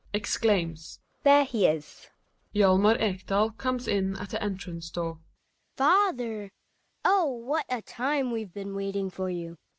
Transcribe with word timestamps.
GiNA 0.13 0.17
{exclaims). 0.19 0.99
There 1.21 1.43
he 1.45 1.67
is! 1.67 2.07
Hjalmar 2.55 2.97
Ekdal 2.99 3.55
comes 3.55 3.87
in 3.87 4.15
at 4.17 4.31
the 4.31 4.41
entrance 4.41 4.89
door. 4.89 5.19
Hedvig. 5.19 5.77
Father! 5.77 6.51
Oh, 7.05 7.25
what 7.29 7.67
a 7.69 7.83
time 7.83 8.31
we've 8.31 8.51
been 8.51 8.73
waiting 8.73 9.11
for 9.11 9.29
you 9.29 9.59